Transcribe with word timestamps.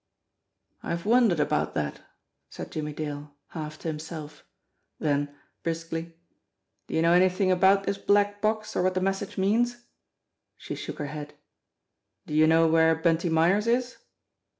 "I've 0.81 1.05
wondered 1.05 1.39
about 1.39 1.75
that," 1.75 2.01
said 2.49 2.71
Jimmie 2.71 2.91
Dale, 2.91 3.35
half 3.49 3.77
to 3.77 3.87
himself; 3.87 4.43
then, 4.97 5.35
briskly: 5.61 6.17
"Do 6.87 6.95
you 6.95 7.03
know 7.03 7.13
anything 7.13 7.51
about 7.51 7.83
this 7.83 7.99
black 7.99 8.41
box 8.41 8.75
or 8.75 8.81
what 8.81 8.95
the 8.95 8.99
message 8.99 9.37
means?" 9.37 9.85
She 10.57 10.73
shook 10.73 10.97
her 10.97 11.05
head. 11.13 11.35
"Do 12.25 12.33
you 12.33 12.47
know 12.47 12.67
where 12.67 12.95
Bunty 12.95 13.29
Myers 13.29 13.67
is?" 13.67 13.97